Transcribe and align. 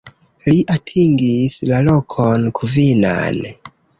Li 0.45 0.61
atingis 0.75 1.57
la 1.73 1.83
lokon 1.89 2.49
kvinan. 2.61 3.39